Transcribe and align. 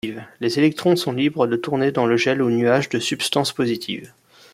Les 0.39 0.57
électrons 0.57 0.95
sont 0.95 1.11
libres 1.11 1.45
de 1.45 1.55
tourner 1.55 1.91
dans 1.91 2.07
le 2.07 2.17
gel 2.17 2.41
ou 2.41 2.49
nuage 2.49 2.89
de 2.89 2.97
substance 2.97 3.53
positive. 3.53 4.11